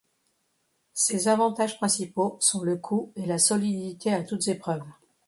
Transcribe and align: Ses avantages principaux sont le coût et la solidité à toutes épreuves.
Ses 0.95 1.27
avantages 1.27 1.77
principaux 1.77 2.37
sont 2.39 2.63
le 2.63 2.75
coût 2.75 3.13
et 3.15 3.27
la 3.27 3.37
solidité 3.37 4.11
à 4.11 4.23
toutes 4.23 4.47
épreuves. 4.47 4.81